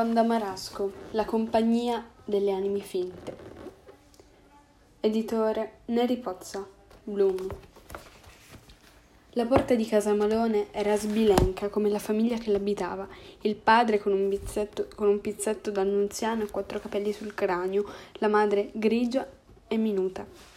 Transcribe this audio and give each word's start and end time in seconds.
Wanda 0.00 0.22
Marasco, 0.22 0.90
La 1.10 1.26
compagnia 1.26 2.02
delle 2.24 2.52
anime 2.52 2.80
finte. 2.80 3.36
Editore 4.98 5.80
Neri 5.86 6.16
Pozza, 6.16 6.66
Bloom. 7.04 7.46
La 9.32 9.44
porta 9.44 9.74
di 9.74 9.84
casa 9.84 10.14
Malone 10.14 10.68
era 10.70 10.96
sbilenca 10.96 11.68
come 11.68 11.90
la 11.90 11.98
famiglia 11.98 12.38
che 12.38 12.50
l'abitava, 12.50 13.06
il 13.42 13.56
padre 13.56 13.98
con 13.98 14.12
un, 14.12 14.30
bizzetto, 14.30 14.88
con 14.94 15.06
un 15.06 15.20
pizzetto 15.20 15.70
d'annunziano 15.70 16.44
e 16.44 16.50
quattro 16.50 16.80
capelli 16.80 17.12
sul 17.12 17.34
cranio, 17.34 17.84
la 18.20 18.28
madre 18.28 18.70
grigia 18.72 19.28
e 19.68 19.76
minuta 19.76 20.49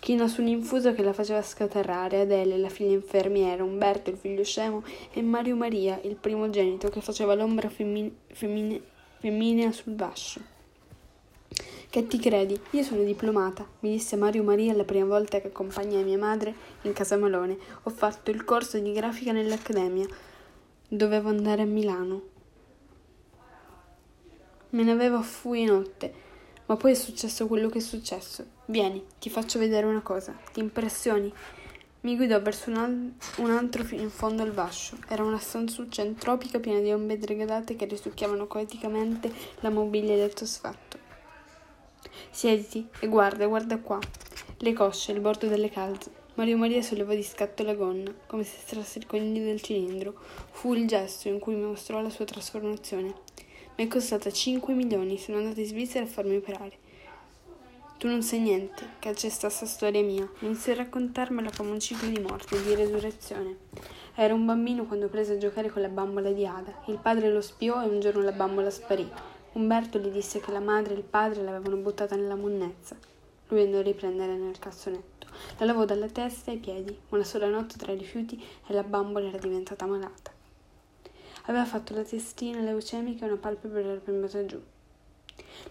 china 0.00 0.26
su 0.28 0.40
un 0.40 0.48
infuso 0.48 0.92
che 0.94 1.02
la 1.02 1.12
faceva 1.12 1.42
scatarrare, 1.42 2.22
Adele, 2.22 2.56
la 2.56 2.70
figlia 2.70 2.92
infermiera, 2.92 3.62
Umberto, 3.62 4.10
il 4.10 4.16
figlio 4.16 4.42
scemo, 4.42 4.82
e 5.12 5.22
Mario 5.22 5.54
Maria, 5.54 6.00
il 6.02 6.16
primogenito, 6.16 6.88
che 6.88 7.00
faceva 7.00 7.34
l'ombra 7.34 7.68
femmine, 7.68 8.10
femmine, 8.32 8.80
femminea 9.20 9.70
sul 9.70 9.94
vascio. 9.94 10.40
Che 11.90 12.06
ti 12.06 12.18
credi? 12.18 12.58
Io 12.70 12.82
sono 12.82 13.02
diplomata, 13.02 13.66
mi 13.80 13.90
disse 13.90 14.16
Mario 14.16 14.42
Maria 14.42 14.72
la 14.74 14.84
prima 14.84 15.06
volta 15.06 15.40
che 15.40 15.48
accompagnai 15.48 16.04
mia 16.04 16.18
madre 16.18 16.54
in 16.82 16.92
casa 16.92 17.16
Malone. 17.16 17.58
Ho 17.82 17.90
fatto 17.90 18.30
il 18.30 18.44
corso 18.44 18.78
di 18.78 18.92
grafica 18.92 19.32
nell'accademia. 19.32 20.06
Dovevo 20.88 21.28
andare 21.28 21.62
a 21.62 21.66
Milano. 21.66 22.22
Me 24.70 24.84
ne 24.84 24.92
avevo 24.92 25.16
a 25.16 25.22
fui 25.22 25.64
notte 25.64 26.28
ma 26.70 26.76
poi 26.76 26.92
è 26.92 26.94
successo 26.94 27.48
quello 27.48 27.68
che 27.68 27.78
è 27.78 27.80
successo. 27.80 28.46
Vieni, 28.66 29.04
ti 29.18 29.28
faccio 29.28 29.58
vedere 29.58 29.86
una 29.86 30.02
cosa. 30.02 30.38
Ti 30.52 30.60
impressioni? 30.60 31.32
Mi 32.02 32.14
guidò 32.14 32.40
verso 32.40 32.70
un, 32.70 32.76
al- 32.76 33.12
un 33.38 33.50
altro 33.50 33.84
in 33.90 34.08
fondo 34.08 34.44
al 34.44 34.52
vascio. 34.52 34.96
Era 35.08 35.24
una 35.24 35.40
stanzuccia 35.40 36.02
entropica 36.02 36.60
piena 36.60 36.78
di 36.78 36.92
ombre 36.92 37.18
degradate 37.18 37.74
che 37.74 37.86
risucchiavano 37.86 38.46
poeticamente 38.46 39.32
la 39.62 39.70
mobilia 39.70 40.14
del 40.14 40.32
sfatto. 40.46 40.96
Siediti 42.30 42.86
e 43.00 43.08
guarda, 43.08 43.48
guarda 43.48 43.78
qua. 43.78 43.98
Le 44.58 44.72
cosce, 44.72 45.10
il 45.10 45.18
bordo 45.18 45.48
delle 45.48 45.70
calze. 45.70 46.18
Mario 46.34 46.56
Maria 46.56 46.82
sollevò 46.82 47.14
di 47.14 47.24
scatto 47.24 47.64
la 47.64 47.74
gonna, 47.74 48.14
come 48.26 48.44
se 48.44 48.58
estrasse 48.58 49.00
il 49.00 49.06
coniglio 49.06 49.42
del 49.44 49.60
cilindro. 49.60 50.14
Fu 50.52 50.72
il 50.74 50.86
gesto 50.86 51.26
in 51.26 51.40
cui 51.40 51.56
mi 51.56 51.64
mostrò 51.64 52.00
la 52.00 52.10
sua 52.10 52.24
trasformazione. 52.24 53.12
Mi 53.80 53.86
è 53.86 53.88
costata 53.88 54.30
5 54.30 54.74
milioni, 54.74 55.16
sono 55.16 55.38
andata 55.38 55.58
in 55.58 55.64
Svizzera 55.64 56.04
a 56.04 56.06
farmi 56.06 56.36
operare. 56.36 56.76
Tu 57.96 58.08
non 58.08 58.22
sai 58.22 58.40
niente, 58.40 58.86
c'è 58.98 59.30
sta 59.30 59.48
storia 59.48 60.02
mia. 60.02 60.30
Inizi 60.40 60.72
a 60.72 60.74
raccontarmela 60.74 61.50
come 61.56 61.70
un 61.70 61.80
ciclo 61.80 62.10
di 62.10 62.20
morte 62.20 62.56
e 62.56 62.62
di 62.62 62.74
resurrezione. 62.74 63.56
Era 64.14 64.34
un 64.34 64.44
bambino 64.44 64.84
quando 64.84 65.08
prese 65.08 65.32
a 65.32 65.38
giocare 65.38 65.70
con 65.70 65.80
la 65.80 65.88
bambola 65.88 66.30
di 66.30 66.44
Ada. 66.44 66.82
Il 66.88 66.98
padre 66.98 67.30
lo 67.30 67.40
spiò 67.40 67.82
e 67.82 67.86
un 67.86 68.00
giorno 68.00 68.20
la 68.20 68.32
bambola 68.32 68.68
sparì. 68.68 69.10
Umberto 69.52 69.98
gli 69.98 70.10
disse 70.10 70.40
che 70.40 70.52
la 70.52 70.60
madre 70.60 70.92
e 70.92 70.98
il 70.98 71.02
padre 71.02 71.42
l'avevano 71.42 71.76
buttata 71.76 72.16
nella 72.16 72.36
monnezza. 72.36 72.98
Lui 73.48 73.62
andò 73.62 73.78
a 73.78 73.82
riprendere 73.82 74.36
nel 74.36 74.58
cassonetto. 74.58 75.26
La 75.56 75.64
lavò 75.64 75.86
dalla 75.86 76.08
testa 76.08 76.50
ai 76.50 76.58
piedi. 76.58 76.94
Una 77.08 77.24
sola 77.24 77.48
notte 77.48 77.78
tra 77.78 77.92
i 77.92 77.96
rifiuti 77.96 78.44
e 78.66 78.74
la 78.74 78.82
bambola 78.82 79.28
era 79.28 79.38
diventata 79.38 79.86
malata. 79.86 80.29
Aveva 81.50 81.64
fatto 81.64 81.94
la 81.94 82.04
testina 82.04 82.60
leucemica 82.60 83.24
e 83.24 83.28
una 83.28 83.36
palpebra 83.36 83.80
era 83.80 83.98
premata 83.98 84.46
giù. 84.46 84.62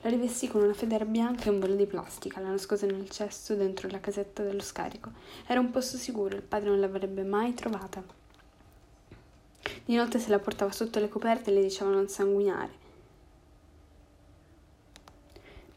La 0.02 0.10
rivestì 0.10 0.50
con 0.50 0.62
una 0.62 0.74
federa 0.74 1.06
bianca 1.06 1.46
e 1.46 1.52
un 1.52 1.62
velo 1.62 1.76
di 1.76 1.86
plastica, 1.86 2.42
la 2.42 2.50
nascose 2.50 2.86
nel 2.86 3.10
cesto 3.10 3.56
dentro 3.56 3.88
la 3.88 4.02
casetta 4.02 4.44
dello 4.44 4.60
scarico. 4.60 5.10
Era 5.48 5.62
un 5.62 5.72
posto 5.72 5.96
sicuro, 5.96 6.36
il 6.36 6.42
padre 6.42 6.68
non 6.68 6.82
l'avrebbe 6.82 7.24
mai 7.24 7.54
trovata. 7.54 8.04
Di 9.86 9.96
notte 9.96 10.20
se 10.20 10.30
la 10.30 10.40
portava 10.40 10.74
sotto 10.74 11.00
le 11.00 11.08
coperte 11.08 11.50
e 11.50 11.54
le 11.54 11.62
diceva 11.62 11.92
non 11.92 12.10
sanguinare 12.10 12.88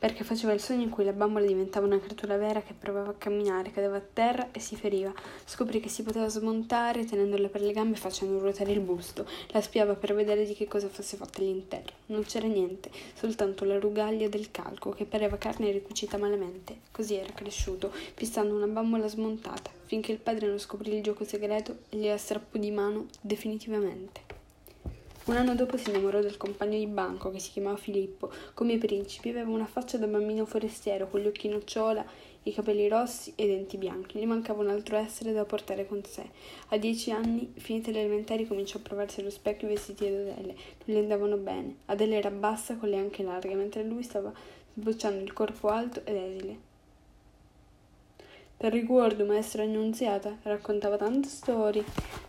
perché 0.03 0.25
faceva 0.25 0.53
il 0.53 0.59
sogno 0.59 0.83
in 0.83 0.91
cui 0.91 1.05
la 1.05 1.13
bambola 1.13 1.47
diventava 1.47 1.87
una 1.87 2.01
creatura 2.01 2.37
vera 2.37 2.61
che 2.61 2.75
provava 2.77 3.11
a 3.11 3.15
camminare, 3.17 3.71
cadeva 3.71 3.99
a 3.99 4.03
terra 4.13 4.49
e 4.51 4.59
si 4.59 4.75
feriva. 4.75 5.13
Scoprì 5.45 5.79
che 5.79 5.89
si 5.89 6.03
poteva 6.03 6.27
smontare 6.27 7.05
tenendola 7.05 7.47
per 7.47 7.61
le 7.61 7.71
gambe 7.71 7.95
e 7.95 8.01
facendo 8.01 8.41
ruotare 8.41 8.73
il 8.73 8.81
busto. 8.81 9.25
La 9.51 9.61
spiava 9.61 9.95
per 9.95 10.13
vedere 10.13 10.45
di 10.45 10.55
che 10.55 10.67
cosa 10.67 10.89
fosse 10.89 11.17
fatta 11.17 11.39
all'interno. 11.39 11.93
Non 12.07 12.25
c'era 12.25 12.49
niente, 12.49 12.91
soltanto 13.15 13.65
la 13.65 13.79
rugaglia 13.79 14.29
del 14.29 14.51
calco 14.51 14.91
che 14.91 15.05
pareva 15.05 15.39
carne 15.39 15.71
ricucita 15.71 16.19
malamente. 16.19 16.79
Così 16.91 17.15
era 17.15 17.33
cresciuto, 17.33 17.93
fissando 17.93 18.57
una 18.57 18.67
bambola 18.67 19.07
smontata, 19.07 19.71
finché 19.85 20.11
il 20.11 20.19
padre 20.19 20.49
non 20.49 20.59
scoprì 20.59 20.97
il 20.97 21.03
gioco 21.05 21.23
segreto 21.23 21.77
e 21.91 21.99
gliela 21.99 22.19
strappò 22.19 22.59
di 22.59 22.73
mano 22.73 23.07
definitivamente. 23.21 24.32
Un 25.25 25.37
anno 25.37 25.55
dopo 25.55 25.77
si 25.77 25.89
innamorò 25.89 26.21
del 26.21 26.37
compagno 26.37 26.77
di 26.77 26.89
banco 26.89 27.31
che 27.31 27.39
si 27.39 27.53
chiamava 27.53 27.77
Filippo. 27.77 28.33
Come 28.55 28.73
i 28.73 28.79
principi, 28.79 29.29
aveva 29.29 29.51
una 29.51 29.67
faccia 29.67 29.97
da 29.97 30.09
bambino 30.09 30.45
forestiero, 30.47 31.09
con 31.09 31.21
gli 31.21 31.29
occhi 31.29 31.47
nocciola, 31.47 32.05
i 32.43 32.53
capelli 32.53 32.89
rossi 32.89 33.33
e 33.37 33.45
i 33.45 33.47
denti 33.47 33.77
bianchi. 33.77 34.19
Gli 34.19 34.27
mancava 34.27 34.63
un 34.63 34.71
altro 34.71 34.97
essere 34.97 35.33
da 35.33 35.45
portare 35.45 35.87
con 35.87 36.03
sé. 36.03 36.29
A 36.71 36.77
dieci 36.77 37.13
anni, 37.13 37.53
finite 37.55 37.93
le 37.93 38.01
elementari, 38.01 38.49
cominciò 38.49 38.79
a 38.79 38.83
provarsi 38.83 39.21
allo 39.21 39.31
specchio 39.31 39.69
i 39.69 39.71
vestiti 39.71 40.07
ad 40.07 40.13
Adele. 40.13 40.57
Non 40.87 40.97
gli 40.97 41.01
andavano 41.01 41.37
bene. 41.37 41.77
Adele 41.85 42.17
era 42.17 42.31
bassa 42.33 42.75
con 42.75 42.89
le 42.89 42.97
anche 42.97 43.23
larghe, 43.23 43.55
mentre 43.55 43.85
lui 43.85 44.03
stava 44.03 44.33
sbocciando 44.75 45.23
il 45.23 45.33
corpo 45.33 45.69
alto 45.69 46.01
ed 46.05 46.17
esile. 46.17 46.72
Te 48.63 48.71
ricordo, 48.71 49.25
maestra 49.25 49.65
Annunziata, 49.65 50.39
raccontava 50.45 50.97
tante 50.97 51.27
storie. 51.27 51.83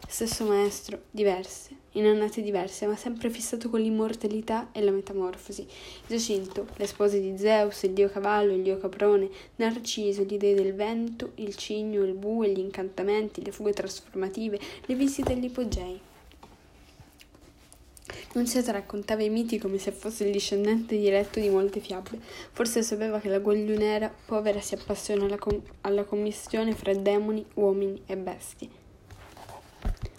Stesso 0.07 0.45
maestro, 0.45 1.03
diverse, 1.11 1.75
in 1.91 2.07
annate 2.07 2.41
diverse, 2.41 2.87
ma 2.87 2.95
sempre 2.95 3.29
fissato 3.29 3.69
con 3.69 3.79
l'immortalità 3.79 4.69
e 4.71 4.81
la 4.81 4.89
metamorfosi. 4.89 5.67
Giacinto, 6.07 6.69
le 6.77 6.87
spose 6.87 7.21
di 7.21 7.37
Zeus, 7.37 7.83
il 7.83 7.91
dio 7.91 8.09
cavallo, 8.09 8.51
il 8.51 8.63
dio 8.63 8.79
caprone, 8.79 9.29
Narciso, 9.57 10.23
gli 10.23 10.37
dei 10.37 10.55
del 10.55 10.73
vento, 10.73 11.33
il 11.35 11.55
cigno, 11.55 12.01
il 12.01 12.15
bue, 12.15 12.49
gli 12.49 12.57
incantamenti, 12.57 13.45
le 13.45 13.51
fughe 13.51 13.73
trasformative, 13.73 14.59
le 14.87 14.95
visite 14.95 15.33
agli 15.33 15.43
ipogei. 15.43 16.01
Nunziata 18.33 18.71
raccontava 18.71 19.21
i 19.21 19.29
miti 19.29 19.59
come 19.59 19.77
se 19.77 19.91
fosse 19.91 20.25
il 20.25 20.31
discendente 20.31 20.97
diretto 20.97 21.39
di 21.39 21.49
molte 21.49 21.79
fiabe. 21.79 22.19
Forse 22.51 22.81
sapeva 22.81 23.19
che 23.19 23.29
la 23.29 23.37
guagliunera 23.37 24.11
povera 24.25 24.59
si 24.59 24.73
appassiona 24.73 25.25
alla, 25.25 25.37
com- 25.37 25.61
alla 25.81 26.03
commissione 26.03 26.73
fra 26.73 26.93
demoni, 26.95 27.45
uomini 27.53 28.01
e 28.07 28.17
bestie. 28.17 28.69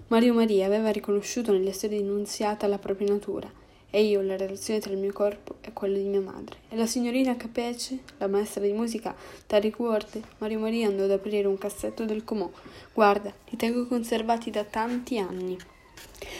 Mario 0.09 0.33
Maria 0.33 0.67
aveva 0.67 0.91
riconosciuto 0.91 1.51
nelle 1.51 1.73
storie 1.73 1.99
di 1.99 2.05
Nunziata 2.05 2.69
la 2.69 2.79
propria 2.79 3.09
natura 3.09 3.51
e 3.91 4.05
io 4.05 4.23
la 4.23 4.37
relazione 4.37 4.79
tra 4.79 4.93
il 4.93 4.99
mio 4.99 5.13
corpo 5.13 5.57
e 5.61 5.73
quello 5.73 5.97
di 5.97 6.05
mia 6.05 6.21
madre. 6.21 6.59
E 6.69 6.77
la 6.77 6.87
signorina 6.87 7.37
Capece, 7.37 8.01
la 8.19 8.29
maestra 8.29 8.61
di 8.65 8.73
musica 8.73 9.13
Taricuorte, 9.47 10.23
Mario 10.39 10.61
Maria 10.61 10.87
andò 10.87 11.03
ad 11.03 11.11
aprire 11.11 11.49
un 11.49 11.59
cassetto 11.59 12.05
del 12.05 12.23
comò. 12.23 12.49
Guarda, 12.93 13.33
li 13.49 13.57
tengo 13.57 13.87
conservati 13.89 14.51
da 14.51 14.63
tanti 14.63 15.19
anni. 15.19 15.57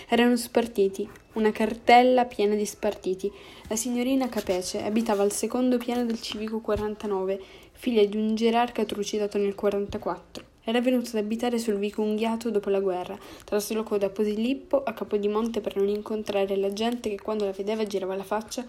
Erano 0.07 0.37
spartiti, 0.37 1.09
una 1.35 1.51
cartella 1.51 2.27
piena 2.27 2.55
di 2.55 2.67
spartiti. 2.67 3.33
La 3.69 3.77
signorina 3.77 4.29
Capece 4.29 4.83
abitava 4.83 5.23
al 5.23 5.33
secondo 5.33 5.79
piano 5.79 6.05
del 6.05 6.21
civico 6.21 6.61
49, 6.61 7.41
figlia 7.73 8.05
di 8.05 8.19
un 8.19 8.35
gerarca 8.35 8.85
trucidato 8.85 9.39
nel 9.39 9.55
44. 9.55 10.45
Era 10.63 10.83
venuta 10.83 11.11
ad 11.11 11.25
abitare 11.25 11.59
sul 11.59 11.79
vico 11.79 12.03
unghiato 12.03 12.51
dopo 12.51 12.69
la 12.69 12.81
guerra, 12.81 13.19
traslocò 13.45 13.97
da 13.97 14.11
Posilippo 14.11 14.83
a 14.83 14.93
Capodimonte 14.93 15.61
per 15.61 15.77
non 15.77 15.89
incontrare 15.89 16.57
la 16.57 16.73
gente 16.73 17.09
che 17.09 17.21
quando 17.21 17.47
la 17.47 17.53
vedeva 17.53 17.87
girava 17.87 18.15
la 18.15 18.25
faccia 18.25 18.67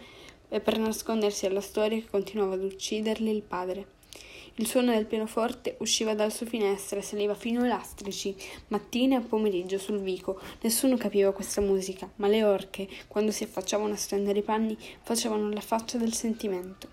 e 0.48 0.60
per 0.62 0.78
nascondersi 0.78 1.46
alla 1.46 1.62
storia 1.62 1.98
che 1.98 2.10
continuava 2.10 2.54
ad 2.54 2.64
ucciderle 2.64 3.30
il 3.30 3.42
padre. 3.42 3.86
Il 4.58 4.68
suono 4.68 4.94
del 4.94 5.06
pianoforte 5.06 5.76
usciva 5.80 6.16
dal 6.16 6.32
suo 6.32 6.46
finestra 6.46 7.00
e 7.00 7.02
saliva 7.02 7.36
fino 7.36 7.62
ai 7.62 7.68
lastrici, 7.68 8.34
mattina 8.70 9.18
e 9.18 9.22
pomeriggio 9.22 9.78
sul 9.78 10.00
vico. 10.00 10.40
Nessuno 10.62 10.96
capiva 10.96 11.34
questa 11.34 11.60
musica, 11.60 12.10
ma 12.16 12.28
le 12.28 12.42
orche, 12.46 12.88
quando 13.10 13.32
si 13.32 13.44
affacciavano 13.44 13.92
a 13.92 13.98
stendere 13.98 14.40
i 14.40 14.44
panni, 14.44 14.78
facevano 15.02 15.50
la 15.50 15.60
faccia 15.60 15.98
del 15.98 16.14
sentimento. 16.14 16.88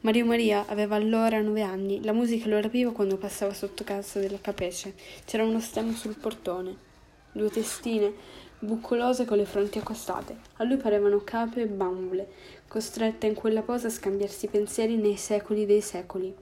Mario 0.00 0.24
Maria 0.24 0.64
aveva 0.66 0.96
allora 0.96 1.42
nove 1.42 1.60
anni. 1.60 2.02
La 2.02 2.14
musica 2.14 2.48
lo 2.48 2.58
rapiva 2.58 2.92
quando 2.92 3.18
passava 3.18 3.52
sotto 3.52 3.84
casa 3.84 4.20
della 4.20 4.40
Capece. 4.40 4.94
C'era 5.26 5.44
uno 5.44 5.60
stemmo 5.60 5.92
sul 5.92 6.16
portone. 6.16 6.88
Due 7.32 7.50
testine 7.50 8.12
buccolose 8.60 9.24
con 9.24 9.38
le 9.38 9.44
fronti 9.44 9.78
accostate. 9.78 10.36
A 10.56 10.64
lui 10.64 10.76
parevano 10.76 11.22
cape 11.24 11.62
e 11.62 11.66
bambole, 11.66 12.28
costrette 12.68 13.26
in 13.26 13.34
quella 13.34 13.62
posa 13.62 13.88
a 13.88 13.90
scambiarsi 13.90 14.46
pensieri 14.46 14.96
nei 14.96 15.16
secoli 15.16 15.66
dei 15.66 15.80
secoli. 15.80 16.34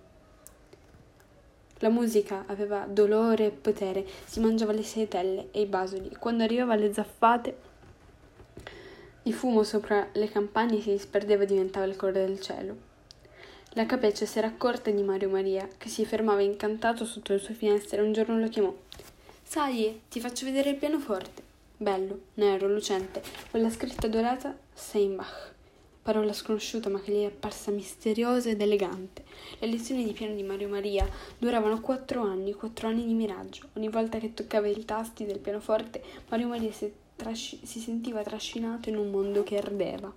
La 1.79 1.91
musica 1.91 2.43
aveva 2.47 2.87
dolore 2.89 3.47
e 3.47 3.51
potere, 3.51 4.05
si 4.25 4.41
mangiava 4.41 4.73
le 4.73 4.83
setelle 4.83 5.49
e 5.53 5.61
i 5.61 5.67
basoli. 5.67 6.11
Quando 6.19 6.43
arrivava 6.43 6.73
alle 6.73 6.93
zaffate, 6.93 7.57
il 9.23 9.33
fumo 9.33 9.63
sopra 9.63 10.09
le 10.13 10.29
campagne 10.29 10.81
si 10.81 10.91
disperdeva 10.91 11.45
e 11.45 11.47
diventava 11.47 11.87
il 11.87 11.95
colore 11.95 12.27
del 12.27 12.41
cielo. 12.41 12.87
La 13.73 13.87
capeccia 13.87 14.27
si 14.27 14.39
era 14.39 14.49
accorta 14.49 14.91
di 14.91 15.03
Mario 15.03 15.29
Maria, 15.29 15.69
che 15.79 15.89
si 15.89 16.05
fermava 16.05 16.41
incantato 16.41 17.05
sotto 17.05 17.33
le 17.33 17.39
sue 17.39 17.55
finestre, 17.55 17.99
e 17.99 18.03
un 18.03 18.13
giorno 18.13 18.39
lo 18.39 18.49
chiamò. 18.49 18.75
Sai, 19.43 20.01
ti 20.09 20.19
faccio 20.19 20.47
vedere 20.47 20.71
il 20.71 20.77
pianoforte. 20.77 21.48
Bello, 21.79 22.21
nero, 22.35 22.69
lucente, 22.69 23.23
con 23.51 23.63
la 23.63 23.71
scritta 23.71 24.07
dorata 24.09 24.55
Seinbach 24.75 25.57
parola 26.09 26.33
sconosciuta 26.33 26.89
ma 26.89 27.03
che 27.03 27.13
gli 27.13 27.21
è 27.21 27.27
apparsa 27.27 27.71
misteriosa 27.71 28.49
ed 28.49 28.63
elegante. 28.63 29.25
Le 29.59 29.67
lezioni 29.67 30.05
di 30.05 30.13
piano 30.13 30.35
di 30.35 30.43
Mario 30.43 30.67
Maria 30.67 31.07
duravano 31.37 31.83
quattro 31.83 32.23
anni, 32.23 32.55
quattro 32.55 32.89
anni 32.89 33.05
di 33.05 33.13
miraggio. 33.13 33.69
Ogni 33.75 33.91
volta 33.91 34.17
che 34.17 34.33
toccava 34.33 34.69
i 34.69 34.85
tasti 34.87 35.27
del 35.27 35.39
pianoforte, 35.39 36.03
Mario 36.31 36.49
Maria 36.49 36.73
si, 36.73 36.91
trasci- 37.15 37.61
si 37.63 37.79
sentiva 37.79 38.23
trascinato 38.23 38.89
in 38.89 38.97
un 38.97 39.11
mondo 39.11 39.43
che 39.43 39.59
ardeva. 39.59 40.11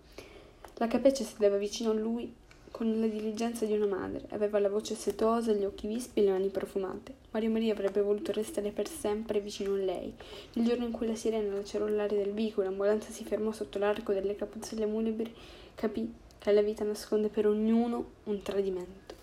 La 0.75 0.87
capece 0.87 1.25
sedeva 1.25 1.57
vicino 1.57 1.89
a 1.89 1.95
lui 1.95 2.33
con 2.81 2.99
la 2.99 3.05
diligenza 3.05 3.63
di 3.65 3.73
una 3.73 3.85
madre. 3.85 4.25
Aveva 4.29 4.57
la 4.57 4.67
voce 4.67 4.95
setosa, 4.95 5.51
gli 5.51 5.65
occhi 5.65 5.85
vispi 5.85 6.19
e 6.19 6.23
le 6.23 6.31
mani 6.31 6.47
profumate. 6.47 7.13
Mario 7.29 7.51
Maria 7.51 7.73
avrebbe 7.73 8.01
voluto 8.01 8.31
restare 8.31 8.71
per 8.71 8.87
sempre 8.87 9.39
vicino 9.39 9.75
a 9.75 9.77
lei. 9.77 10.11
Il 10.53 10.65
giorno 10.65 10.85
in 10.85 10.91
cui 10.91 11.05
la 11.05 11.13
sirena 11.13 11.53
la 11.53 11.63
cerollare 11.63 12.15
del 12.15 12.31
vico, 12.31 12.63
l'ambulanza 12.63 13.11
si 13.11 13.23
fermò 13.23 13.51
sotto 13.51 13.77
l'arco 13.77 14.13
delle 14.13 14.35
capuzzelle 14.35 14.87
mulebri, 14.87 15.31
capì 15.75 16.11
che 16.39 16.51
la 16.51 16.63
vita 16.63 16.83
nasconde 16.83 17.27
per 17.27 17.45
ognuno 17.45 18.03
un 18.23 18.41
tradimento. 18.41 19.13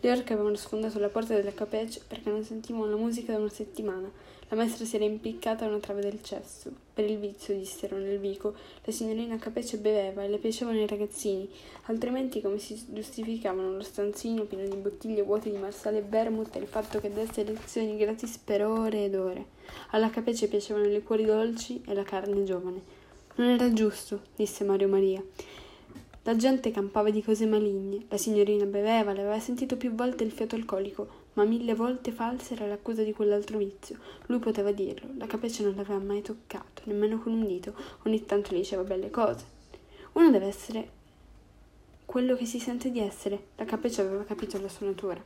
Le 0.00 0.10
orche 0.10 0.32
avevano 0.32 0.56
sfondato 0.56 0.98
la 0.98 1.10
porta 1.10 1.34
della 1.34 1.52
capece 1.52 2.00
perché 2.08 2.30
non 2.30 2.44
sentivano 2.44 2.88
la 2.88 2.96
musica 2.96 3.32
da 3.32 3.40
una 3.40 3.50
settimana. 3.50 4.10
La 4.48 4.56
maestra 4.56 4.84
si 4.84 4.94
era 4.94 5.04
impiccata 5.04 5.64
a 5.64 5.68
una 5.68 5.80
trave 5.80 6.02
del 6.02 6.22
cesso. 6.22 6.70
Per 6.94 7.04
il 7.04 7.18
vizio, 7.18 7.56
dissero 7.56 7.96
nel 7.96 8.20
vico, 8.20 8.54
la 8.84 8.92
signorina 8.92 9.38
Capece 9.38 9.78
beveva 9.78 10.22
e 10.22 10.28
le 10.28 10.38
piacevano 10.38 10.78
i 10.78 10.86
ragazzini, 10.86 11.50
altrimenti 11.86 12.40
come 12.40 12.58
si 12.58 12.80
giustificavano 12.88 13.72
lo 13.72 13.82
stanzino 13.82 14.44
pieno 14.44 14.68
di 14.68 14.76
bottiglie 14.76 15.22
vuote 15.22 15.50
di 15.50 15.56
marsale 15.56 15.98
e 15.98 16.02
vermouth 16.02 16.54
e 16.54 16.60
il 16.60 16.68
fatto 16.68 17.00
che 17.00 17.12
desse 17.12 17.42
lezioni 17.42 17.96
gratis 17.96 18.38
per 18.38 18.64
ore 18.64 19.06
ed 19.06 19.16
ore. 19.16 19.46
Alla 19.90 20.10
Capece 20.10 20.46
piacevano 20.46 20.86
i 20.86 20.92
liquori 20.92 21.24
dolci 21.24 21.82
e 21.84 21.92
la 21.92 22.04
carne 22.04 22.44
giovane. 22.44 22.82
Non 23.34 23.48
era 23.48 23.72
giusto, 23.72 24.20
disse 24.36 24.62
Mario 24.62 24.86
Maria. 24.86 25.22
La 26.22 26.36
gente 26.36 26.70
campava 26.70 27.10
di 27.10 27.22
cose 27.22 27.46
maligne, 27.46 28.04
la 28.08 28.16
signorina 28.16 28.64
beveva, 28.64 29.12
le 29.12 29.20
aveva 29.22 29.40
sentito 29.40 29.76
più 29.76 29.92
volte 29.92 30.22
il 30.24 30.30
fiato 30.30 30.54
alcolico, 30.54 31.25
ma 31.36 31.44
mille 31.44 31.74
volte 31.74 32.12
falsa 32.12 32.54
era 32.54 32.66
l'accusa 32.66 33.02
di 33.02 33.12
quell'altro 33.12 33.58
vizio. 33.58 33.98
Lui 34.26 34.38
poteva 34.38 34.72
dirlo, 34.72 35.08
la 35.16 35.26
capace 35.26 35.62
non 35.62 35.74
l'aveva 35.74 35.98
mai 35.98 36.22
toccato, 36.22 36.82
nemmeno 36.84 37.18
con 37.18 37.32
un 37.32 37.46
dito, 37.46 37.74
ogni 38.04 38.24
tanto 38.24 38.52
le 38.52 38.58
diceva 38.58 38.82
belle 38.82 39.10
cose. 39.10 39.44
Uno 40.12 40.30
deve 40.30 40.46
essere 40.46 40.90
quello 42.06 42.36
che 42.36 42.46
si 42.46 42.58
sente 42.58 42.90
di 42.90 43.00
essere. 43.00 43.48
La 43.56 43.66
capace 43.66 44.00
aveva 44.00 44.24
capito 44.24 44.58
la 44.60 44.68
sua 44.68 44.86
natura. 44.86 45.22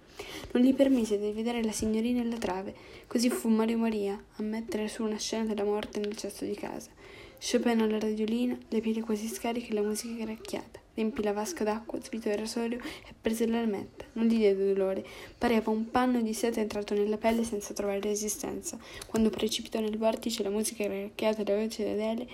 Non 0.52 0.62
gli 0.64 0.74
permise 0.74 1.18
di 1.18 1.30
vedere 1.30 1.62
la 1.62 1.72
signorina 1.72 2.22
nella 2.22 2.38
trave, 2.38 2.74
così 3.06 3.30
fu 3.30 3.48
Mario 3.48 3.78
Maria 3.78 4.20
a 4.36 4.42
mettere 4.42 4.88
su 4.88 5.04
una 5.04 5.18
scena 5.18 5.44
della 5.44 5.62
morte 5.62 6.00
nel 6.00 6.16
cesso 6.16 6.44
di 6.44 6.54
casa. 6.54 6.90
Chopin 7.38 7.80
alla 7.80 7.98
radiolina, 7.98 8.58
le 8.68 8.80
piede 8.80 9.02
quasi 9.02 9.28
scariche 9.28 9.70
e 9.70 9.74
la 9.74 9.82
musica 9.82 10.24
gracchiata. 10.24 10.79
Riempì 10.94 11.22
la 11.22 11.32
vasca 11.32 11.64
d'acqua, 11.64 12.00
svitò 12.00 12.30
il 12.30 12.38
rasoio 12.38 12.78
e 12.78 13.14
prese 13.20 13.46
l'elmetta. 13.46 14.04
Non 14.14 14.26
gli 14.26 14.36
diede 14.36 14.74
dolore. 14.74 15.04
Pareva 15.38 15.70
un 15.70 15.90
panno 15.90 16.20
di 16.20 16.34
seta 16.34 16.60
entrato 16.60 16.94
nella 16.94 17.16
pelle 17.16 17.44
senza 17.44 17.72
trovare 17.72 18.00
resistenza. 18.00 18.78
Quando 19.06 19.30
precipitò 19.30 19.80
nel 19.80 19.96
vortice, 19.96 20.42
la 20.42 20.50
musica 20.50 20.84
gracchiata 20.84 21.42
e 21.42 21.44
la 21.44 21.62
voce 21.62 21.84
di 21.84 21.90
Adele 21.90 22.28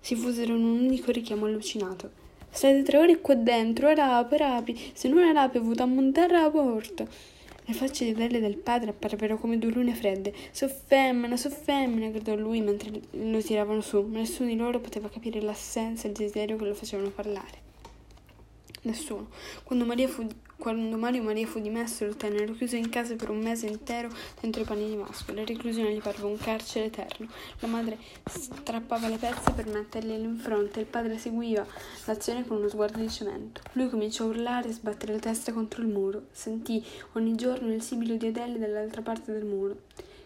si 0.00 0.16
fusero 0.16 0.54
in 0.54 0.64
un 0.64 0.80
unico 0.80 1.10
richiamo 1.12 1.46
allucinato. 1.46 2.10
State 2.50 2.82
tre 2.82 2.98
ore 2.98 3.20
qua 3.20 3.34
dentro, 3.34 3.94
rape, 3.94 4.36
rapi, 4.36 4.90
se 4.92 5.08
non 5.08 5.22
è 5.22 5.32
rape, 5.32 5.58
avuto 5.58 5.84
a 5.84 5.86
montare 5.86 6.32
la 6.38 6.50
porta. 6.50 7.06
Le 7.64 7.74
facce 7.74 8.12
di 8.12 8.20
e 8.20 8.40
del 8.40 8.56
padre 8.56 8.90
apparvero 8.90 9.38
come 9.38 9.56
due 9.56 9.70
lune 9.70 9.94
fredde. 9.94 10.34
So 10.50 10.68
femmina, 10.68 11.36
so 11.36 11.48
femmina, 11.48 12.08
gridò 12.10 12.34
lui 12.34 12.60
mentre 12.60 12.90
lo 13.10 13.40
tiravano 13.40 13.80
su, 13.80 14.02
ma 14.02 14.18
nessuno 14.18 14.48
di 14.48 14.56
loro 14.56 14.80
poteva 14.80 15.08
capire 15.08 15.40
l'assenza 15.40 16.06
e 16.06 16.10
il 16.10 16.16
desiderio 16.16 16.56
che 16.56 16.64
lo 16.64 16.74
facevano 16.74 17.10
parlare. 17.10 17.70
Nessuno. 18.82 19.28
Quando 19.62 19.84
Maria 19.84 20.08
fu 20.08 20.26
quando 20.62 20.96
Mario 20.96 21.24
Maria 21.24 21.44
fu 21.44 21.58
dimesso, 21.58 22.06
lo 22.06 22.14
tennero 22.14 22.52
chiuso 22.52 22.76
in 22.76 22.88
casa 22.88 23.16
per 23.16 23.30
un 23.30 23.38
mese 23.38 23.66
intero 23.66 24.08
dentro 24.40 24.62
i 24.62 24.64
panni 24.64 24.88
di 24.90 24.94
masco. 24.94 25.34
La 25.34 25.44
reclusione 25.44 25.92
gli 25.92 26.00
parve 26.00 26.24
un 26.24 26.36
carcere 26.36 26.84
eterno. 26.84 27.26
La 27.58 27.66
madre 27.66 27.98
strappava 28.30 29.08
le 29.08 29.16
pezze 29.16 29.50
per 29.56 29.66
mettergliele 29.66 30.22
in 30.22 30.36
fronte. 30.36 30.78
Il 30.78 30.86
padre 30.86 31.18
seguiva 31.18 31.66
l'azione 32.04 32.46
con 32.46 32.58
uno 32.58 32.68
sguardo 32.68 33.00
di 33.00 33.10
cemento. 33.10 33.60
Lui 33.72 33.90
cominciò 33.90 34.22
a 34.22 34.28
urlare 34.28 34.68
e 34.68 34.72
sbattere 34.72 35.14
la 35.14 35.18
testa 35.18 35.52
contro 35.52 35.82
il 35.82 35.88
muro. 35.88 36.26
Sentì 36.30 36.80
ogni 37.14 37.34
giorno 37.34 37.72
il 37.72 37.82
sibilo 37.82 38.14
di 38.14 38.28
Adele 38.28 38.60
dall'altra 38.60 39.02
parte 39.02 39.32
del 39.32 39.44
muro. 39.44 39.78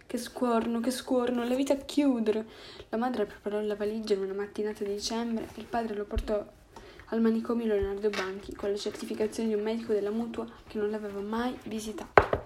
Che 0.06 0.18
scuorno, 0.18 0.80
che 0.80 0.90
scuorno, 0.90 1.48
la 1.48 1.54
vita 1.54 1.72
a 1.72 1.76
chiudere. 1.76 2.44
La 2.90 2.98
madre 2.98 3.24
preparò 3.24 3.58
la 3.62 3.74
valigia 3.74 4.12
in 4.12 4.20
una 4.20 4.34
mattinata 4.34 4.84
di 4.84 4.92
dicembre. 4.92 5.48
Il 5.54 5.64
padre 5.64 5.94
lo 5.94 6.04
portò 6.04 6.44
al 7.10 7.20
manicomio 7.20 7.66
Leonardo 7.66 8.10
Banchi 8.10 8.54
con 8.54 8.70
la 8.70 8.76
certificazione 8.76 9.50
di 9.50 9.54
un 9.54 9.62
medico 9.62 9.92
della 9.92 10.10
mutua 10.10 10.46
che 10.66 10.78
non 10.78 10.90
l'aveva 10.90 11.20
mai 11.20 11.56
visitato. 11.64 12.44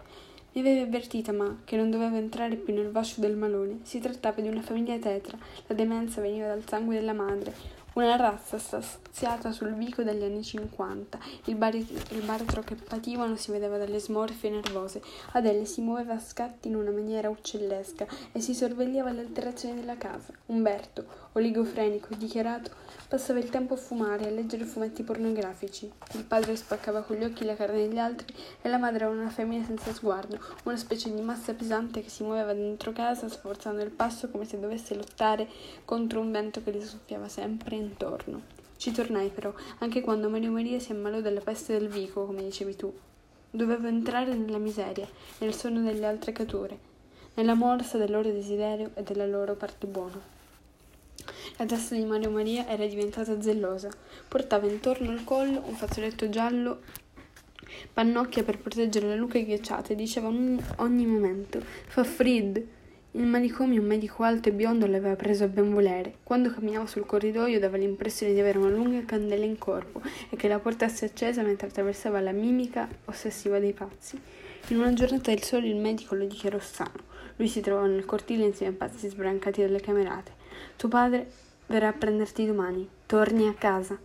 Mi 0.52 0.60
aveva 0.60 0.82
avvertita, 0.82 1.32
ma 1.32 1.60
che 1.64 1.76
non 1.76 1.90
doveva 1.90 2.16
entrare 2.16 2.56
più 2.56 2.74
nel 2.74 2.90
vascio 2.90 3.20
del 3.20 3.36
malone. 3.36 3.78
Si 3.84 4.00
trattava 4.00 4.42
di 4.42 4.48
una 4.48 4.60
famiglia 4.60 4.98
tetra. 4.98 5.38
La 5.68 5.74
demenza 5.74 6.20
veniva 6.20 6.48
dal 6.48 6.64
sangue 6.66 6.96
della 6.96 7.12
madre, 7.12 7.54
una 7.92 8.14
razza 8.16 8.58
saziata 8.58 9.50
sul 9.50 9.74
vico 9.74 10.02
degli 10.02 10.22
anni 10.22 10.42
50. 10.42 11.18
Il, 11.46 11.56
bari- 11.56 11.86
il 12.10 12.22
baratro 12.22 12.62
che 12.62 12.76
pativano 12.76 13.36
si 13.36 13.50
vedeva 13.50 13.78
dalle 13.78 13.98
smorfie 13.98 14.50
nervose. 14.50 15.02
Adele 15.32 15.64
si 15.64 15.80
muoveva 15.80 16.14
a 16.14 16.20
scatti 16.20 16.68
in 16.68 16.76
una 16.76 16.90
maniera 16.90 17.28
uccellesca 17.28 18.06
e 18.30 18.40
si 18.40 18.54
sorvegliava 18.54 19.10
le 19.10 19.20
alterazioni 19.20 19.74
della 19.74 19.96
casa. 19.96 20.32
Umberto, 20.46 21.04
oligofrenico 21.32 22.14
dichiarato, 22.14 22.70
passava 23.08 23.38
il 23.38 23.50
tempo 23.50 23.74
a 23.74 23.76
fumare 23.76 24.24
e 24.24 24.28
a 24.28 24.30
leggere 24.30 24.64
fumetti 24.64 25.02
pornografici. 25.02 25.90
Il 26.12 26.24
padre 26.24 26.56
spaccava 26.56 27.02
con 27.02 27.16
gli 27.16 27.24
occhi 27.24 27.44
la 27.44 27.56
carne 27.56 27.86
degli 27.86 27.98
altri 27.98 28.34
e 28.62 28.68
la 28.68 28.78
madre 28.78 29.04
era 29.04 29.14
una 29.14 29.30
femmina 29.30 29.64
senza 29.64 29.92
sguardo, 29.92 30.38
una 30.64 30.76
specie 30.76 31.12
di 31.12 31.20
massa 31.20 31.54
pesante 31.54 32.02
che 32.02 32.08
si 32.08 32.22
muoveva 32.22 32.54
dentro 32.54 32.92
casa 32.92 33.28
sforzando 33.28 33.82
il 33.82 33.90
passo 33.90 34.28
come 34.30 34.44
se 34.44 34.58
dovesse 34.58 34.94
lottare 34.94 35.48
contro 35.84 36.20
un 36.20 36.30
vento 36.30 36.62
che 36.62 36.70
le 36.70 36.84
soffiava 36.84 37.28
sempre 37.28 37.76
intorno. 37.76 38.58
Ci 38.76 38.92
tornai 38.92 39.28
però, 39.28 39.52
anche 39.78 40.00
quando 40.00 40.30
Mario 40.30 40.52
Maria 40.52 40.78
si 40.78 40.92
ammalò 40.92 41.20
della 41.20 41.40
peste 41.40 41.78
del 41.78 41.88
vico, 41.88 42.24
come 42.24 42.42
dicevi 42.42 42.76
tu. 42.76 42.92
Dovevo 43.50 43.88
entrare 43.88 44.34
nella 44.34 44.58
miseria, 44.58 45.08
nel 45.38 45.54
sonno 45.54 45.82
delle 45.82 46.06
altre 46.06 46.32
creature, 46.32 46.78
nella 47.34 47.54
morsa 47.54 47.98
del 47.98 48.10
loro 48.10 48.30
desiderio 48.30 48.92
e 48.94 49.02
della 49.02 49.26
loro 49.26 49.54
parte 49.54 49.86
buona. 49.86 50.38
La 51.60 51.66
testa 51.66 51.94
di 51.94 52.06
Mario 52.06 52.30
Maria 52.30 52.66
era 52.66 52.86
diventata 52.86 53.38
zellosa. 53.38 53.90
Portava 54.28 54.66
intorno 54.66 55.10
al 55.10 55.24
collo 55.24 55.62
un 55.66 55.74
fazzoletto 55.74 56.30
giallo 56.30 56.80
pannocchia 57.92 58.42
per 58.44 58.56
proteggere 58.56 59.06
la 59.06 59.14
nuca 59.14 59.38
ghiacciata 59.38 59.92
e 59.92 59.94
diceva 59.94 60.28
ogni 60.28 61.04
momento 61.04 61.60
fa 61.60 62.02
frid 62.02 62.66
il 63.10 63.26
manicomio 63.26 63.78
un 63.78 63.86
medico 63.86 64.22
alto 64.22 64.48
e 64.48 64.52
biondo 64.52 64.86
l'aveva 64.86 65.16
preso 65.16 65.44
a 65.44 65.48
ben 65.48 65.70
volere. 65.70 66.14
Quando 66.22 66.50
camminava 66.50 66.86
sul 66.86 67.04
corridoio 67.04 67.58
dava 67.58 67.76
l'impressione 67.76 68.32
di 68.32 68.40
avere 68.40 68.56
una 68.56 68.70
lunga 68.70 69.04
candela 69.04 69.44
in 69.44 69.58
corpo 69.58 70.00
e 70.30 70.36
che 70.36 70.48
la 70.48 70.60
portasse 70.60 71.04
accesa 71.04 71.42
mentre 71.42 71.66
attraversava 71.66 72.20
la 72.20 72.32
mimica 72.32 72.88
ossessiva 73.04 73.58
dei 73.58 73.74
pazzi. 73.74 74.18
In 74.68 74.78
una 74.78 74.94
giornata 74.94 75.30
del 75.30 75.42
sole 75.42 75.68
il 75.68 75.76
medico 75.76 76.14
lo 76.14 76.24
dichiarò 76.24 76.58
sano. 76.58 77.08
Lui 77.36 77.48
si 77.48 77.60
trovava 77.60 77.86
nel 77.86 78.06
cortile 78.06 78.44
insieme 78.44 78.72
ai 78.72 78.78
pazzi 78.78 79.08
sbrancati 79.08 79.60
dalle 79.60 79.80
camerate. 79.80 80.38
Tuo 80.76 80.88
padre 80.88 81.48
verrà 81.70 81.88
a 81.88 81.92
prenderti 81.92 82.46
domani. 82.46 82.86
Torni 83.06 83.46
a 83.46 83.54
casa. 83.54 83.96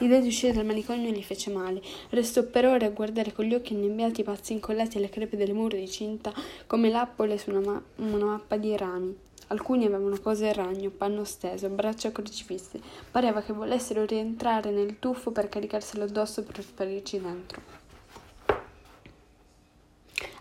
L'idea 0.00 0.20
di 0.20 0.28
uscire 0.28 0.52
dal 0.52 0.66
manicomio 0.66 1.10
gli 1.10 1.22
fece 1.22 1.50
male. 1.50 1.82
Restò 2.10 2.44
per 2.44 2.66
ore 2.66 2.84
a 2.84 2.90
guardare 2.90 3.32
con 3.32 3.46
gli 3.46 3.54
occhi 3.54 3.74
annebbiati 3.74 4.20
i 4.20 4.24
pazzi 4.24 4.52
incollati 4.52 4.98
alle 4.98 5.08
crepe 5.08 5.36
delle 5.36 5.54
mura 5.54 5.76
di 5.76 5.88
cinta 5.88 6.32
come 6.66 6.90
lappole 6.90 7.38
su 7.38 7.50
una, 7.50 7.60
ma- 7.60 7.82
una 7.96 8.24
mappa 8.26 8.56
di 8.56 8.76
rami. 8.76 9.16
Alcuni 9.48 9.86
avevano 9.86 10.18
pose 10.18 10.50
a 10.50 10.52
ragno, 10.52 10.90
panno 10.90 11.24
steso, 11.24 11.68
braccia 11.70 12.12
crocifisse. 12.12 12.78
Pareva 13.10 13.40
che 13.40 13.54
volessero 13.54 14.04
rientrare 14.04 14.70
nel 14.70 14.98
tuffo 14.98 15.30
per 15.30 15.48
caricarselo 15.48 16.04
addosso 16.04 16.42
per 16.42 16.62
sparirci 16.62 17.18
dentro. 17.18 17.60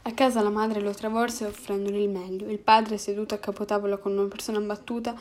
A 0.01 0.13
casa 0.13 0.41
la 0.41 0.49
madre 0.49 0.81
lo 0.81 0.91
travolse 0.91 1.45
offrendogli 1.45 2.01
il 2.01 2.09
meglio. 2.09 2.49
Il 2.49 2.59
padre, 2.59 2.97
seduto 2.97 3.33
a 3.33 3.37
capotavola 3.37 3.95
con 3.97 4.11
una 4.17 4.27
persona 4.27 4.57
abbattuta, 4.57 5.15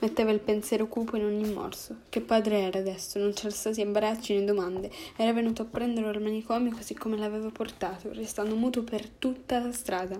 Metteva 0.00 0.30
il 0.30 0.40
pensiero 0.40 0.86
cupo 0.86 1.18
in 1.18 1.24
ogni 1.24 1.52
morso. 1.52 1.96
Che 2.08 2.22
padre 2.22 2.60
era 2.60 2.78
adesso? 2.78 3.18
Non 3.18 3.34
c'era 3.34 3.50
stati 3.50 3.82
abbracci 3.82 4.32
né 4.34 4.44
domande. 4.44 4.90
Era 5.14 5.34
venuto 5.34 5.60
a 5.60 5.66
prenderlo 5.66 6.08
al 6.08 6.22
manicomio 6.22 6.72
così 6.72 6.94
come 6.94 7.18
l'aveva 7.18 7.50
portato, 7.50 8.10
restando 8.12 8.56
muto 8.56 8.82
per 8.82 9.06
tutta 9.06 9.58
la 9.58 9.72
strada. 9.72 10.18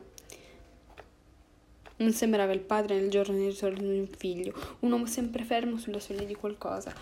Non 1.96 2.12
sembrava 2.12 2.52
il 2.52 2.60
padre 2.60 3.00
nel 3.00 3.08
giorno 3.08 3.36
di 3.36 3.48
ritorno 3.48 3.90
di 3.90 3.98
un 3.98 4.08
figlio, 4.08 4.52
un 4.80 4.92
uomo 4.92 5.06
sempre 5.06 5.44
fermo 5.44 5.78
sulla 5.78 5.98
soglia 5.98 6.24
di 6.24 6.34
qualcosa, 6.34 6.92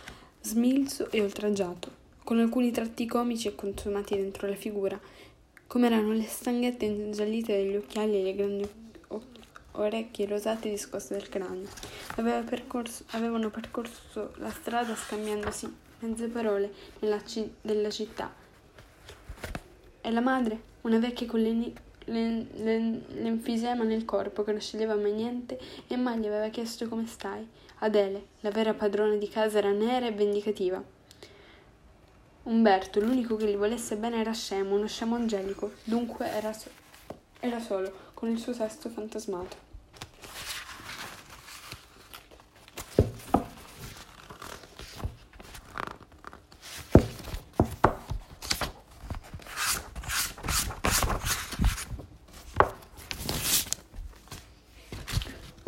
smilzo 0.40 1.10
e 1.10 1.20
oltraggiato, 1.20 1.90
con 2.22 2.38
alcuni 2.38 2.70
tratti 2.70 3.06
comici 3.06 3.48
e 3.48 3.56
consumati 3.56 4.14
dentro 4.14 4.48
la 4.48 4.56
figura, 4.56 5.00
come 5.66 5.86
erano 5.86 6.12
le 6.12 6.24
stanghette 6.24 6.84
ingiallite 6.84 7.56
degli 7.56 7.76
occhiali 7.76 8.20
e 8.20 8.22
le 8.22 8.34
grandi 8.34 8.68
orecchie 9.80 10.26
rosate 10.26 10.70
discoste 10.70 11.14
del 11.14 11.28
cranio. 11.28 11.68
Aveva 12.16 12.40
percorso, 12.40 13.04
avevano 13.10 13.50
percorso 13.50 14.32
la 14.36 14.50
strada 14.50 14.94
scambiandosi 14.94 15.86
mezze 16.00 16.28
parole 16.28 16.72
ci, 17.26 17.52
della 17.60 17.90
città. 17.90 18.32
E 20.00 20.10
la 20.10 20.20
madre, 20.20 20.60
una 20.82 20.98
vecchia 20.98 21.26
con 21.26 21.40
l'enfisema 22.04 23.84
nel 23.84 24.04
corpo 24.04 24.44
che 24.44 24.52
non 24.52 24.60
sceglieva 24.60 24.94
mai 24.94 25.12
niente 25.12 25.58
e 25.86 25.96
mai 25.96 26.18
gli 26.18 26.26
aveva 26.26 26.48
chiesto 26.48 26.88
come 26.88 27.06
stai. 27.06 27.46
Adele, 27.80 28.26
la 28.40 28.50
vera 28.50 28.74
padrona 28.74 29.14
di 29.14 29.28
casa, 29.28 29.58
era 29.58 29.70
nera 29.70 30.06
e 30.06 30.12
vendicativa. 30.12 30.82
Umberto, 32.44 33.00
l'unico 33.00 33.36
che 33.36 33.46
gli 33.46 33.56
volesse 33.56 33.96
bene, 33.96 34.20
era 34.20 34.32
scemo, 34.32 34.74
uno 34.74 34.86
scemo 34.86 35.16
angelico, 35.16 35.72
dunque 35.84 36.30
era, 36.30 36.52
so- 36.52 36.70
era 37.40 37.60
solo, 37.60 37.92
con 38.14 38.30
il 38.30 38.38
suo 38.38 38.54
sesto 38.54 38.88
fantasmato. 38.88 39.67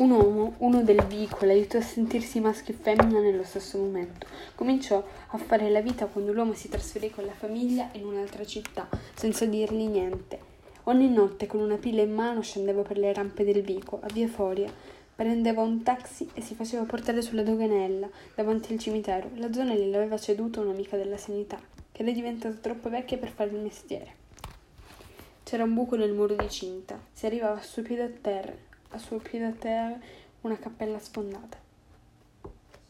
Un 0.00 0.12
uomo, 0.12 0.54
uno 0.60 0.82
del 0.82 1.04
vico, 1.04 1.44
l'aiutò 1.44 1.76
a 1.76 1.82
sentirsi 1.82 2.40
maschio 2.40 2.72
e 2.72 2.76
femmina 2.80 3.20
nello 3.20 3.44
stesso 3.44 3.76
momento. 3.76 4.26
Cominciò 4.54 5.04
a 5.26 5.36
fare 5.36 5.68
la 5.68 5.82
vita 5.82 6.06
quando 6.06 6.32
l'uomo 6.32 6.54
si 6.54 6.70
trasferì 6.70 7.10
con 7.10 7.26
la 7.26 7.34
famiglia 7.34 7.90
in 7.92 8.06
un'altra 8.06 8.46
città, 8.46 8.88
senza 9.14 9.44
dirgli 9.44 9.86
niente. 9.86 10.38
Ogni 10.84 11.10
notte 11.10 11.46
con 11.46 11.60
una 11.60 11.76
pila 11.76 12.00
in 12.00 12.14
mano 12.14 12.40
scendeva 12.40 12.80
per 12.80 12.96
le 12.96 13.12
rampe 13.12 13.44
del 13.44 13.60
vico, 13.60 14.00
a 14.00 14.06
via 14.10 14.26
Foria, 14.26 14.72
prendeva 15.14 15.60
un 15.60 15.82
taxi 15.82 16.26
e 16.32 16.40
si 16.40 16.54
faceva 16.54 16.84
portare 16.84 17.20
sulla 17.20 17.42
doganella, 17.42 18.08
davanti 18.34 18.72
al 18.72 18.78
cimitero. 18.78 19.28
La 19.34 19.52
zona 19.52 19.74
gliel'aveva 19.74 20.16
ceduta 20.16 20.60
un'amica 20.60 20.96
della 20.96 21.18
sanità, 21.18 21.60
che 21.92 22.00
era 22.00 22.10
diventata 22.10 22.54
troppo 22.54 22.88
vecchia 22.88 23.18
per 23.18 23.28
fare 23.28 23.50
il 23.50 23.60
mestiere. 23.60 24.14
C'era 25.42 25.64
un 25.64 25.74
buco 25.74 25.96
nel 25.96 26.14
muro 26.14 26.36
di 26.36 26.48
cinta, 26.48 26.98
si 27.12 27.26
arrivava 27.26 27.58
a 27.58 27.62
suo 27.62 27.82
piede 27.82 28.04
a 28.04 28.10
terra 28.18 28.68
a 28.90 28.98
suo 28.98 29.18
piede 29.18 29.46
a 29.46 29.52
terra 29.52 29.98
una 30.42 30.58
cappella 30.58 30.98
sfondata. 30.98 31.58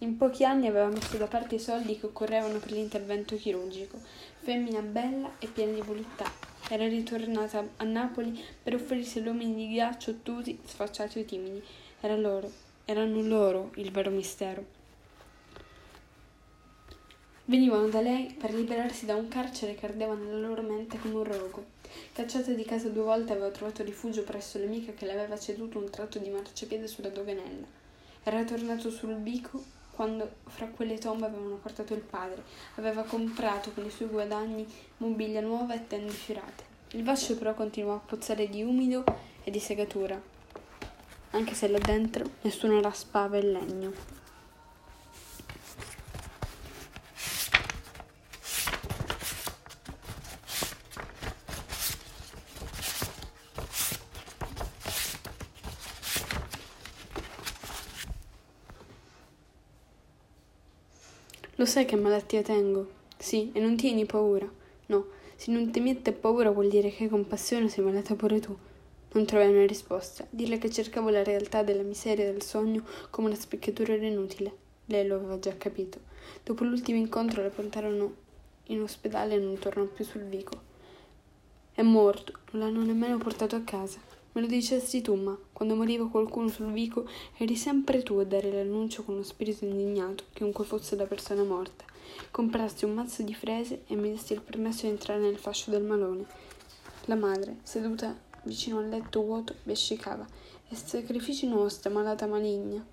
In 0.02 0.16
pochi 0.16 0.44
anni 0.44 0.66
aveva 0.66 0.88
messo 0.88 1.18
da 1.18 1.26
parte 1.26 1.56
i 1.56 1.58
soldi 1.58 1.98
che 1.98 2.06
occorrevano 2.06 2.58
per 2.58 2.72
l'intervento 2.72 3.36
chirurgico. 3.36 3.98
Femmina 4.38 4.80
bella 4.80 5.32
e 5.38 5.46
piena 5.46 5.72
di 5.72 5.82
voluttà. 5.82 6.24
Era 6.70 6.88
ritornata 6.88 7.62
a 7.76 7.84
Napoli 7.84 8.42
per 8.62 8.74
offrirsi 8.74 9.18
agli 9.18 9.26
uomini 9.26 9.54
di 9.54 9.68
ghiaccio 9.68 10.12
ottusi, 10.12 10.58
sfacciati 10.64 11.18
o 11.18 11.24
timidi. 11.24 11.62
Era 12.00 12.16
loro, 12.16 12.50
erano 12.86 13.20
loro 13.20 13.72
il 13.74 13.90
vero 13.90 14.08
mistero. 14.10 14.64
Venivano 17.44 17.88
da 17.88 18.00
lei 18.00 18.32
per 18.32 18.54
liberarsi 18.54 19.04
da 19.04 19.16
un 19.16 19.28
carcere 19.28 19.74
che 19.74 19.84
ardeva 19.84 20.14
nella 20.14 20.38
loro 20.38 20.62
mente 20.62 20.98
come 20.98 21.14
un 21.14 21.24
rogo. 21.24 21.78
Cacciata 22.12 22.52
di 22.52 22.64
casa 22.64 22.88
due 22.88 23.02
volte 23.02 23.32
aveva 23.32 23.50
trovato 23.50 23.82
rifugio 23.82 24.22
presso 24.22 24.58
l'amica 24.58 24.92
che 24.92 25.06
le 25.06 25.12
aveva 25.12 25.38
ceduto 25.38 25.78
un 25.78 25.90
tratto 25.90 26.18
di 26.18 26.28
marciapiede 26.30 26.86
sulla 26.86 27.08
doganella. 27.08 27.66
Era 28.22 28.44
tornato 28.44 28.90
sul 28.90 29.14
bico 29.14 29.62
quando 29.92 30.36
fra 30.46 30.66
quelle 30.68 30.98
tombe 30.98 31.26
avevano 31.26 31.56
portato 31.56 31.94
il 31.94 32.00
padre. 32.00 32.42
Aveva 32.76 33.02
comprato 33.02 33.70
con 33.72 33.84
i 33.84 33.90
suoi 33.90 34.08
guadagni 34.08 34.66
mobilia 34.98 35.40
nuova 35.40 35.74
e 35.74 35.86
tende 35.86 36.12
fiorate. 36.12 36.64
Il 36.92 37.04
vascio 37.04 37.36
però 37.36 37.54
continuò 37.54 37.94
a 37.94 38.00
puzzare 38.04 38.48
di 38.48 38.62
umido 38.62 39.04
e 39.44 39.50
di 39.50 39.60
segatura, 39.60 40.20
anche 41.30 41.54
se 41.54 41.68
là 41.68 41.78
dentro 41.78 42.24
nessuno 42.42 42.80
raspava 42.80 43.36
il 43.36 43.52
legno. 43.52 43.92
Lo 61.60 61.66
sai 61.66 61.84
che 61.84 61.94
malattia 61.94 62.40
tengo? 62.40 62.88
Sì, 63.18 63.50
e 63.52 63.60
non 63.60 63.76
tieni 63.76 64.06
paura. 64.06 64.50
No, 64.86 65.06
se 65.36 65.52
non 65.52 65.70
ti 65.70 65.78
mette 65.80 66.12
paura 66.12 66.50
vuol 66.50 66.70
dire 66.70 66.88
che 66.88 67.06
con 67.06 67.26
passione 67.26 67.68
sei 67.68 67.84
malata 67.84 68.14
pure 68.14 68.40
tu. 68.40 68.56
Non 69.12 69.26
trovai 69.26 69.50
una 69.50 69.66
risposta. 69.66 70.26
Dirle 70.30 70.56
che 70.56 70.70
cercavo 70.70 71.10
la 71.10 71.22
realtà 71.22 71.62
della 71.62 71.82
miseria 71.82 72.32
del 72.32 72.40
sogno 72.40 72.82
come 73.10 73.26
una 73.28 73.36
specchiatura 73.36 73.92
era 73.92 74.06
inutile. 74.06 74.56
Lei 74.86 75.06
lo 75.06 75.16
aveva 75.16 75.38
già 75.38 75.54
capito. 75.58 75.98
Dopo 76.42 76.64
l'ultimo 76.64 76.98
incontro 76.98 77.42
la 77.42 77.50
portarono 77.50 78.14
in 78.68 78.80
ospedale 78.80 79.34
e 79.34 79.38
non 79.38 79.58
tornò 79.58 79.84
più 79.84 80.02
sul 80.02 80.22
vico. 80.22 80.58
È 81.74 81.82
morto, 81.82 82.38
non 82.52 82.62
l'hanno 82.62 82.82
nemmeno 82.86 83.18
portato 83.18 83.54
a 83.54 83.60
casa. 83.60 84.00
Me 84.32 84.40
lo 84.40 84.46
dicesti 84.46 85.00
tu, 85.02 85.14
ma 85.14 85.36
quando 85.52 85.74
moriva 85.74 86.08
qualcuno 86.08 86.48
sul 86.48 86.70
vico 86.70 87.08
eri 87.36 87.56
sempre 87.56 88.02
tu 88.04 88.14
a 88.18 88.24
dare 88.24 88.52
l'annuncio 88.52 89.02
con 89.02 89.14
uno 89.14 89.24
spirito 89.24 89.64
indignato, 89.64 90.24
chiunque 90.32 90.64
fosse 90.64 90.94
la 90.94 91.06
persona 91.06 91.42
morta. 91.42 91.84
Comprasti 92.30 92.84
un 92.84 92.94
mazzo 92.94 93.22
di 93.22 93.34
frese 93.34 93.82
e 93.86 93.96
mi 93.96 94.10
desti 94.10 94.34
il 94.34 94.40
permesso 94.40 94.82
di 94.82 94.92
entrare 94.92 95.20
nel 95.20 95.36
fascio 95.36 95.72
del 95.72 95.82
malone. 95.82 96.24
La 97.06 97.16
madre, 97.16 97.56
seduta 97.64 98.16
vicino 98.44 98.78
al 98.78 98.88
letto 98.88 99.20
vuoto, 99.22 99.54
bescicava. 99.64 100.24
E 100.68 100.76
sacrifici 100.76 101.48
nostra, 101.48 101.90
malata 101.90 102.26
maligna. 102.26 102.84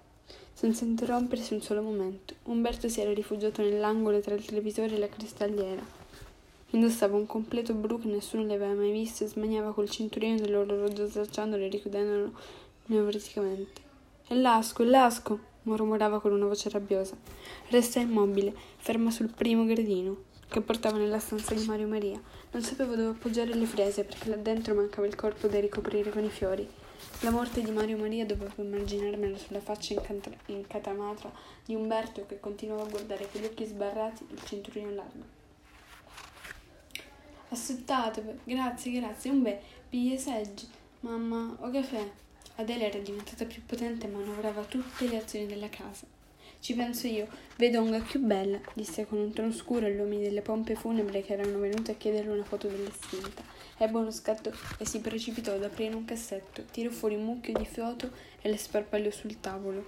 Senza 0.52 0.86
interrompersi 0.86 1.54
un 1.54 1.62
solo 1.62 1.84
momento, 1.84 2.34
Umberto 2.46 2.90
si 2.90 3.00
era 3.00 3.14
rifugiato 3.14 3.62
nell'angolo 3.62 4.20
tra 4.22 4.34
il 4.34 4.44
televisore 4.44 4.96
e 4.96 4.98
la 4.98 5.08
cristalliera. 5.08 5.97
Indossava 6.72 7.16
un 7.16 7.26
completo 7.26 7.74
blu 7.74 8.00
che 8.00 8.08
nessuno 8.08 8.44
le 8.44 8.56
aveva 8.56 8.74
mai 8.74 8.92
visto 8.92 9.24
e 9.24 9.28
smaniava 9.28 9.72
col 9.72 9.90
cinturino 9.90 10.36
dell'orologio 10.36 11.08
slacciandolo 11.08 11.64
e 11.64 11.70
richiudendolo 11.70 12.32
nevroticamente. 12.88 13.82
È 14.28 14.34
l'asco, 14.34 14.84
è 14.84 14.86
l'asco! 14.86 15.56
mormorava 15.64 16.20
con 16.20 16.32
una 16.32 16.46
voce 16.46 16.70
rabbiosa. 16.70 17.16
Resta 17.70 18.00
immobile, 18.00 18.54
ferma 18.78 19.12
sul 19.12 19.30
primo 19.30 19.66
gradino 19.66 20.26
che 20.50 20.62
portava 20.62 20.98
nella 20.98 21.20
stanza 21.20 21.54
di 21.54 21.66
Mario 21.66 21.88
Maria. 21.88 22.22
Non 22.52 22.62
sapevo 22.62 22.96
dove 22.96 23.10
appoggiare 23.10 23.54
le 23.54 23.66
frese 23.66 24.04
perché 24.04 24.30
là 24.30 24.38
dentro 24.38 24.74
mancava 24.74 25.08
il 25.08 25.16
corpo 25.16 25.48
da 25.48 25.60
ricoprire 25.60 26.10
con 26.10 26.24
i 26.24 26.30
fiori. 26.30 26.68
La 27.22 27.32
morte 27.32 27.62
di 27.62 27.72
Mario 27.72 27.98
Maria 27.98 28.26
dovevo 28.26 28.62
immaginarmela 28.62 29.38
sulla 29.38 29.60
faccia 29.60 30.02
incatamata 30.48 31.32
di 31.66 31.76
Umberto 31.76 32.26
che 32.26 32.40
continuava 32.40 32.84
a 32.84 32.90
guardare 32.90 33.30
con 33.32 33.42
gli 33.42 33.46
occhi 33.46 33.66
sbarrati 33.66 34.26
il 34.30 34.42
cinturino 34.44 34.92
largo. 34.92 35.37
Aspettate, 37.50 38.40
grazie, 38.44 38.92
grazie. 38.92 39.32
Un 39.32 39.42
bel 39.42 40.20
seggi. 40.20 40.68
Mamma, 41.00 41.56
o 41.60 41.70
caffè. 41.70 42.06
Adele 42.56 42.88
era 42.88 43.00
diventata 43.00 43.46
più 43.46 43.64
potente 43.66 44.06
e 44.06 44.10
manovrava 44.10 44.64
tutte 44.64 45.08
le 45.08 45.18
azioni 45.18 45.46
della 45.46 45.70
casa. 45.70 46.06
Ci 46.60 46.74
penso 46.74 47.08
io, 47.08 47.28
vedonga 47.56 48.00
più 48.00 48.20
bella, 48.20 48.60
disse 48.74 49.06
con 49.06 49.20
un 49.20 49.32
tono 49.32 49.52
scuro 49.52 49.86
agli 49.86 49.98
uomini 49.98 50.24
delle 50.24 50.42
pompe 50.42 50.76
funebri 50.76 51.24
che 51.24 51.34
erano 51.34 51.60
venuti 51.60 51.92
a 51.92 51.96
chiederle 51.96 52.32
una 52.32 52.44
foto 52.44 52.68
dell'estinta. 52.68 53.44
Ebbe 53.78 53.98
uno 53.98 54.12
scatto 54.12 54.52
e 54.78 54.86
si 54.86 55.00
precipitò 55.00 55.54
ad 55.54 55.64
aprire 55.64 55.96
un 55.96 56.04
cassetto, 56.04 56.64
tirò 56.64 56.90
fuori 56.90 57.16
un 57.16 57.26
mucchio 57.26 57.54
di 57.54 57.66
foto 57.66 58.12
e 58.42 58.50
le 58.50 58.58
sparpagliò 58.58 59.12
sul 59.12 59.40
tavolo. 59.40 59.86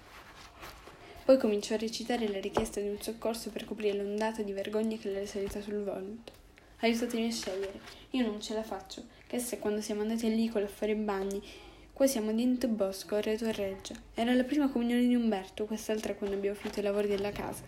Poi 1.25 1.37
cominciò 1.37 1.73
a 1.73 1.79
recitare 1.79 2.29
la 2.29 2.39
richiesta 2.39 2.79
di 2.79 2.87
un 2.87 3.01
soccorso 3.01 3.49
per 3.49 3.65
coprire 3.65 3.97
l'ondata 3.97 4.43
di 4.43 4.53
vergogna 4.53 4.95
che 4.95 5.09
le 5.09 5.17
era 5.17 5.25
salita 5.25 5.59
sul 5.61 5.83
volto. 5.83 6.38
Aiutatemi 6.81 7.27
a 7.27 7.31
scegliere. 7.31 7.81
Io 8.11 8.25
non 8.25 8.39
ce 8.39 8.53
la 8.53 8.63
faccio. 8.63 9.03
Che 9.27 9.37
se 9.37 9.59
quando 9.59 9.81
siamo 9.81 9.99
andati 9.99 10.27
all'Icola 10.27 10.63
a 10.63 10.69
fare 10.69 10.93
i 10.93 10.95
bagni. 10.95 11.43
Qua 11.91 12.07
siamo 12.07 12.31
dentro 12.31 12.69
bosco, 12.69 13.15
a 13.15 13.19
Reto 13.19 13.43
a 13.47 13.51
Reggia. 13.51 13.95
Era 14.13 14.33
la 14.33 14.45
prima 14.45 14.69
comunione 14.69 15.05
di 15.05 15.13
Umberto, 15.13 15.65
quest'altra 15.65 16.15
quando 16.15 16.37
abbiamo 16.37 16.55
finito 16.55 16.79
i 16.79 16.83
lavori 16.83 17.09
della 17.09 17.33
casa. 17.33 17.63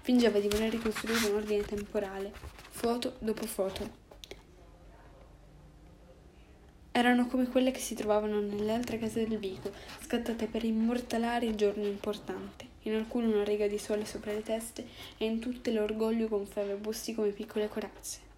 Fingeva 0.00 0.40
di 0.40 0.48
voler 0.48 0.72
ricostruire 0.72 1.28
un 1.28 1.36
ordine 1.36 1.62
temporale, 1.62 2.32
foto 2.70 3.14
dopo 3.20 3.46
foto. 3.46 4.00
Erano 6.90 7.28
come 7.28 7.46
quelle 7.46 7.70
che 7.70 7.78
si 7.78 7.94
trovavano 7.94 8.40
nelle 8.40 8.72
altre 8.72 8.98
case 8.98 9.24
del 9.24 9.38
Vico, 9.38 9.70
scattate 10.00 10.46
per 10.46 10.64
immortalare 10.64 11.46
il 11.46 11.54
giorno 11.54 11.86
importante 11.86 12.70
in 12.82 12.94
alcune 12.94 13.32
una 13.32 13.44
riga 13.44 13.68
di 13.68 13.78
sole 13.78 14.04
sopra 14.04 14.32
le 14.32 14.42
teste 14.42 14.84
e 15.16 15.24
in 15.26 15.38
tutte 15.38 15.70
l'orgoglio 15.70 16.26
gonfiava 16.26 16.74
busti 16.74 17.14
come 17.14 17.28
piccole 17.28 17.68
corazze 17.68 18.31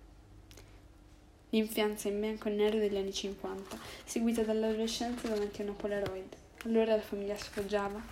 l'infianza 1.54 2.08
in 2.08 2.18
bianco 2.18 2.48
e 2.48 2.52
nero 2.52 2.78
degli 2.78 2.96
anni 2.96 3.12
50, 3.12 3.78
seguita 4.04 4.42
dall'adolescenza 4.42 5.28
davanti 5.28 5.60
a 5.60 5.64
una 5.64 5.74
Polaroid. 5.74 6.36
Allora 6.64 6.96
la 6.96 7.00
famiglia 7.00 7.36
sfoggiava 7.36 8.02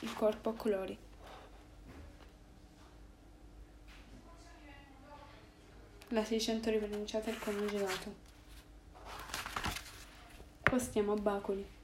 il 0.00 0.12
corpo 0.12 0.50
a 0.50 0.54
colori. 0.54 0.98
La 6.08 6.24
600 6.24 6.70
ripronunciata 6.70 7.30
e 7.30 7.34
il 7.34 7.38
conno 7.38 7.66
gelato. 7.66 8.14
Qua 10.62 10.78
stiamo 10.80 11.12
a 11.12 11.16
Bacoli. 11.16 11.75